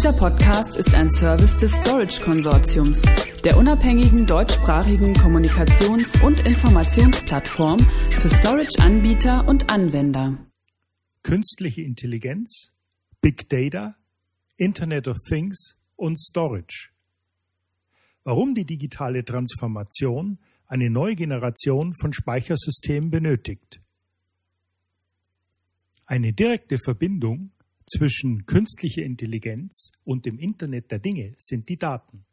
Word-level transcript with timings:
Dieser 0.00 0.14
Podcast 0.14 0.78
ist 0.78 0.94
ein 0.94 1.10
Service 1.10 1.58
des 1.58 1.72
Storage 1.72 2.22
Konsortiums, 2.22 3.02
der 3.44 3.58
unabhängigen 3.58 4.26
deutschsprachigen 4.26 5.12
Kommunikations- 5.12 6.18
und 6.24 6.40
Informationsplattform 6.40 7.78
für 8.08 8.30
Storage-Anbieter 8.30 9.46
und 9.46 9.68
Anwender. 9.68 10.38
Künstliche 11.22 11.82
Intelligenz, 11.82 12.72
Big 13.20 13.50
Data, 13.50 13.94
Internet 14.56 15.06
of 15.06 15.18
Things 15.28 15.76
und 15.96 16.18
Storage. 16.18 16.88
Warum 18.24 18.54
die 18.54 18.64
digitale 18.64 19.22
Transformation 19.22 20.38
eine 20.66 20.88
neue 20.88 21.14
Generation 21.14 21.92
von 21.92 22.14
Speichersystemen 22.14 23.10
benötigt. 23.10 23.82
Eine 26.06 26.32
direkte 26.32 26.78
Verbindung 26.78 27.50
zwischen 27.90 28.46
künstlicher 28.46 29.02
Intelligenz 29.02 29.90
und 30.04 30.26
dem 30.26 30.38
Internet 30.38 30.90
der 30.90 30.98
Dinge 30.98 31.34
sind 31.36 31.68
die 31.68 31.76
Daten. 31.76 32.24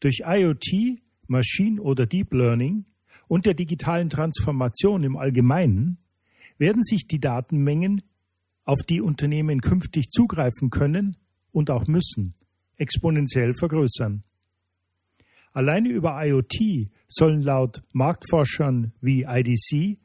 Durch 0.00 0.22
IoT, 0.24 1.00
Machine 1.28 1.80
oder 1.80 2.06
Deep 2.06 2.32
Learning 2.32 2.84
und 3.28 3.46
der 3.46 3.54
digitalen 3.54 4.10
Transformation 4.10 5.04
im 5.04 5.16
Allgemeinen 5.16 5.98
werden 6.58 6.82
sich 6.82 7.06
die 7.06 7.20
Datenmengen, 7.20 8.02
auf 8.64 8.80
die 8.86 9.00
Unternehmen 9.00 9.60
künftig 9.60 10.10
zugreifen 10.10 10.68
können 10.70 11.16
und 11.52 11.70
auch 11.70 11.86
müssen, 11.86 12.34
exponentiell 12.76 13.54
vergrößern. 13.54 14.24
Alleine 15.52 15.88
über 15.88 16.22
IoT 16.22 16.90
sollen 17.06 17.40
laut 17.40 17.82
Marktforschern 17.92 18.92
wie 19.00 19.22
IDC 19.22 19.98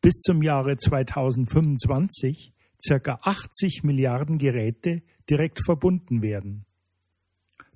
bis 0.00 0.14
zum 0.20 0.42
Jahre 0.42 0.76
2025 0.76 2.54
circa 2.84 3.18
80 3.22 3.84
Milliarden 3.84 4.38
Geräte 4.38 5.02
direkt 5.28 5.64
verbunden 5.64 6.22
werden. 6.22 6.64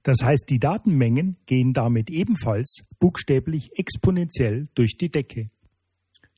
Das 0.02 0.18
heißt, 0.22 0.48
die 0.48 0.58
Datenmengen 0.58 1.36
gehen 1.46 1.72
damit 1.74 2.10
ebenfalls 2.10 2.84
buchstäblich 2.98 3.78
exponentiell 3.78 4.68
durch 4.74 4.96
die 4.96 5.10
Decke. 5.10 5.50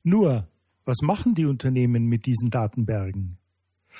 Nur, 0.03 0.47
was 0.85 0.97
machen 1.01 1.33
die 1.33 1.45
Unternehmen 1.45 2.05
mit 2.05 2.25
diesen 2.25 2.49
Datenbergen? 2.49 3.37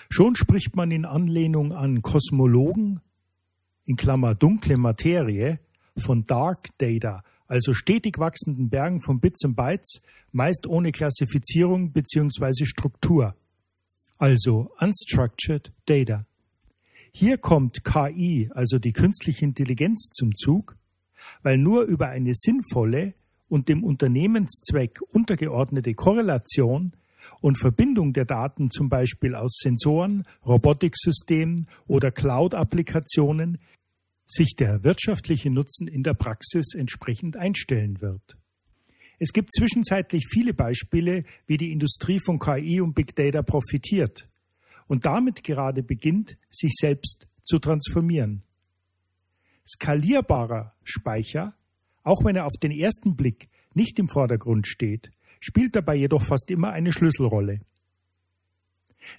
Schon 0.09 0.35
spricht 0.35 0.75
man 0.75 0.91
in 0.91 1.05
Anlehnung 1.05 1.71
an 1.71 2.01
Kosmologen, 2.01 2.99
in 3.85 3.95
Klammer 3.95 4.35
dunkle 4.35 4.77
Materie, 4.77 5.59
von 5.97 6.25
Dark 6.25 6.69
Data, 6.79 7.23
also 7.47 7.73
stetig 7.73 8.17
wachsenden 8.17 8.69
Bergen 8.69 9.01
von 9.01 9.19
Bits 9.19 9.45
und 9.45 9.55
Bytes, 9.55 10.01
meist 10.31 10.65
ohne 10.67 10.91
Klassifizierung 10.91 11.91
bzw. 11.91 12.65
Struktur 12.65 13.35
also 14.17 14.71
Unstructured 14.79 15.71
Data. 15.85 16.25
Hier 17.11 17.37
kommt 17.37 17.83
KI, 17.83 18.49
also 18.53 18.79
die 18.79 18.93
künstliche 18.93 19.45
Intelligenz, 19.45 20.09
zum 20.11 20.35
Zug, 20.35 20.75
weil 21.41 21.57
nur 21.57 21.83
über 21.83 22.09
eine 22.09 22.33
sinnvolle 22.33 23.13
und 23.49 23.69
dem 23.69 23.83
Unternehmenszweck 23.83 24.99
untergeordnete 25.11 25.93
Korrelation 25.93 26.93
und 27.39 27.59
Verbindung 27.59 28.13
der 28.13 28.25
Daten 28.25 28.71
zum 28.71 28.89
Beispiel 28.89 29.35
aus 29.35 29.57
Sensoren, 29.61 30.25
Robotiksystemen 30.45 31.67
oder 31.87 32.11
Cloud-Applikationen 32.11 33.59
sich 34.25 34.55
der 34.55 34.83
wirtschaftliche 34.83 35.49
Nutzen 35.49 35.87
in 35.87 36.03
der 36.03 36.13
Praxis 36.13 36.73
entsprechend 36.73 37.37
einstellen 37.37 38.01
wird. 38.01 38.37
Es 39.19 39.31
gibt 39.31 39.53
zwischenzeitlich 39.53 40.27
viele 40.29 40.53
Beispiele, 40.53 41.23
wie 41.45 41.57
die 41.57 41.71
Industrie 41.71 42.19
von 42.19 42.39
KI 42.39 42.81
und 42.81 42.93
Big 42.93 43.15
Data 43.15 43.41
profitiert 43.41 44.29
und 44.87 45.05
damit 45.05 45.43
gerade 45.43 45.83
beginnt, 45.83 46.37
sich 46.49 46.73
selbst 46.79 47.27
zu 47.43 47.59
transformieren. 47.59 48.43
Skalierbarer 49.65 50.73
Speicher, 50.83 51.55
auch 52.03 52.25
wenn 52.25 52.35
er 52.35 52.45
auf 52.45 52.57
den 52.61 52.71
ersten 52.71 53.15
Blick 53.15 53.49
nicht 53.73 53.97
im 53.99 54.09
Vordergrund 54.09 54.67
steht, 54.67 55.11
spielt 55.39 55.75
dabei 55.75 55.95
jedoch 55.95 56.23
fast 56.23 56.51
immer 56.51 56.71
eine 56.71 56.91
Schlüsselrolle. 56.91 57.61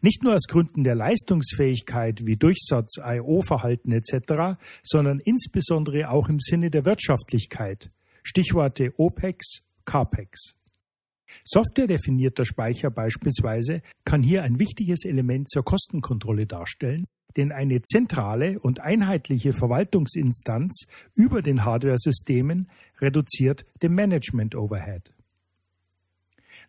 Nicht 0.00 0.22
nur 0.22 0.34
aus 0.34 0.47
Gründen 0.49 0.84
der 0.84 0.94
Leistungsfähigkeit 0.94 2.26
wie 2.26 2.37
Durchsatz, 2.37 2.97
IO-Verhalten 2.99 3.93
etc., 3.93 4.59
sondern 4.82 5.21
insbesondere 5.21 6.09
auch 6.09 6.28
im 6.28 6.41
Sinne 6.41 6.71
der 6.71 6.84
Wirtschaftlichkeit. 6.84 7.91
Stichworte 8.22 8.94
OPEX, 8.97 9.61
CAPEX. 9.84 10.55
Softwaredefinierter 11.43 12.45
Speicher 12.45 12.91
beispielsweise 12.91 13.83
kann 14.05 14.22
hier 14.22 14.43
ein 14.43 14.59
wichtiges 14.59 15.05
Element 15.05 15.49
zur 15.49 15.65
Kostenkontrolle 15.65 16.47
darstellen, 16.47 17.06
denn 17.37 17.50
eine 17.50 17.83
zentrale 17.83 18.61
und 18.61 18.81
einheitliche 18.81 19.53
Verwaltungsinstanz 19.53 20.87
über 21.15 21.43
den 21.43 21.65
Hardware-Systemen 21.65 22.71
reduziert 23.00 23.65
den 23.83 23.94
Management-Overhead. 23.94 25.12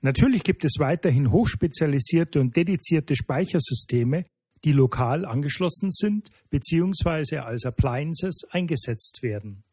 Natürlich 0.02 0.44
gibt 0.44 0.66
es 0.66 0.76
weiterhin 0.80 1.32
hochspezialisierte 1.32 2.40
und 2.40 2.56
dedizierte 2.56 3.16
Speichersysteme, 3.16 4.26
die 4.64 4.72
lokal 4.72 5.26
angeschlossen 5.26 5.92
sind 5.92 6.32
bzw. 6.50 7.38
als 7.38 7.66
Appliances 7.66 8.42
eingesetzt 8.50 9.22
werden. 9.22 9.64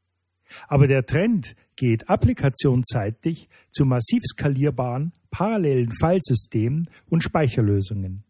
Aber 0.68 0.86
der 0.86 1.06
Trend 1.06 1.56
geht 1.76 2.08
applikationsseitig 2.08 3.48
zu 3.70 3.84
massiv 3.84 4.22
skalierbaren, 4.24 5.12
parallelen 5.30 5.90
Filesystemen 5.92 6.88
und 7.08 7.22
Speicherlösungen. 7.22 8.24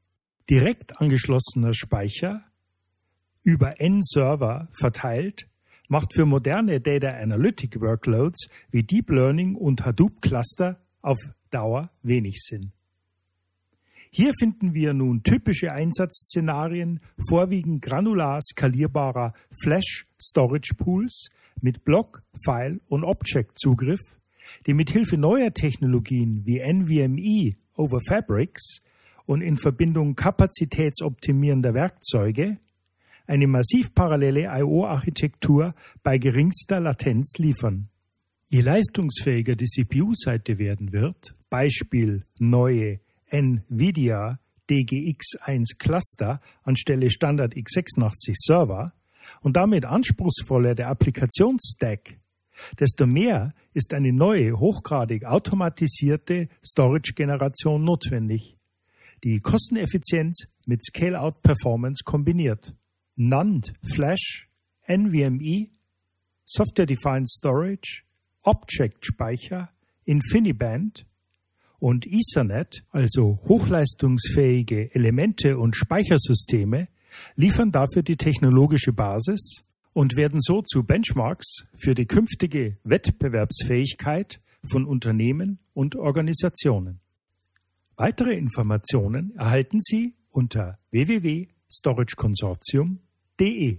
Direkt 0.48 1.00
angeschlossener 1.00 1.74
Speicher 1.74 2.44
über 3.42 3.80
N-Server 3.80 4.68
verteilt 4.72 5.46
macht 5.88 6.14
für 6.14 6.24
moderne 6.24 6.80
Data 6.80 7.10
Analytic 7.10 7.80
Workloads 7.80 8.48
wie 8.70 8.82
Deep 8.82 9.10
Learning 9.10 9.54
und 9.56 9.84
Hadoop 9.84 10.22
Cluster 10.22 10.80
auf 11.02 11.18
Dauer 11.50 11.90
wenig 12.02 12.40
Sinn. 12.40 12.72
Hier 14.14 14.34
finden 14.38 14.74
wir 14.74 14.92
nun 14.92 15.22
typische 15.22 15.72
Einsatzszenarien, 15.72 17.00
vorwiegend 17.30 17.80
granular 17.80 18.42
skalierbarer 18.42 19.32
Flash 19.62 20.06
Storage 20.20 20.74
Pools 20.76 21.30
mit 21.62 21.82
Block, 21.86 22.22
File 22.44 22.82
und 22.88 23.04
Object 23.04 23.58
Zugriff, 23.58 24.02
die 24.66 24.74
mit 24.74 24.90
Hilfe 24.90 25.16
neuer 25.16 25.54
Technologien 25.54 26.42
wie 26.44 26.60
NVMe 26.60 27.56
over 27.74 28.00
Fabrics 28.06 28.82
und 29.24 29.40
in 29.40 29.56
Verbindung 29.56 30.14
kapazitätsoptimierender 30.14 31.72
Werkzeuge 31.72 32.58
eine 33.26 33.46
massiv 33.46 33.94
parallele 33.94 34.42
IO-Architektur 34.42 35.72
bei 36.02 36.18
geringster 36.18 36.80
Latenz 36.80 37.38
liefern. 37.38 37.88
Je 38.48 38.60
leistungsfähiger 38.60 39.56
die 39.56 39.64
CPU-Seite 39.64 40.58
werden 40.58 40.92
wird, 40.92 41.34
Beispiel 41.48 42.26
neue 42.38 43.00
NVIDIA 43.32 44.38
DGX1 44.68 45.78
Cluster 45.78 46.40
anstelle 46.62 47.10
Standard 47.10 47.54
x86 47.54 48.34
Server 48.36 48.92
und 49.40 49.56
damit 49.56 49.84
anspruchsvoller 49.84 50.74
der 50.74 50.88
Applikationsstack, 50.88 52.20
desto 52.78 53.06
mehr 53.06 53.54
ist 53.72 53.94
eine 53.94 54.12
neue, 54.12 54.58
hochgradig 54.58 55.24
automatisierte 55.24 56.48
Storage-Generation 56.64 57.82
notwendig, 57.82 58.56
die 59.24 59.40
Kosteneffizienz 59.40 60.46
mit 60.66 60.84
Scale-out-Performance 60.84 62.04
kombiniert. 62.04 62.74
NAND, 63.16 63.72
Flash, 63.82 64.48
NVMe, 64.86 65.68
Software-Defined 66.44 67.28
Storage, 67.28 68.02
Object-Speicher, 68.42 69.70
InfiniBand 70.04 71.06
und 71.82 72.06
Ethernet, 72.06 72.84
also 72.90 73.40
hochleistungsfähige 73.48 74.94
Elemente 74.94 75.58
und 75.58 75.74
Speichersysteme, 75.74 76.86
liefern 77.34 77.72
dafür 77.72 78.04
die 78.04 78.16
technologische 78.16 78.92
Basis 78.92 79.64
und 79.92 80.16
werden 80.16 80.38
so 80.40 80.62
zu 80.62 80.84
Benchmarks 80.84 81.64
für 81.74 81.96
die 81.96 82.06
künftige 82.06 82.76
Wettbewerbsfähigkeit 82.84 84.40
von 84.70 84.86
Unternehmen 84.86 85.58
und 85.74 85.96
Organisationen. 85.96 87.00
Weitere 87.96 88.34
Informationen 88.34 89.34
erhalten 89.36 89.80
Sie 89.80 90.14
unter 90.30 90.78
www.storageconsortium.de. 90.92 93.78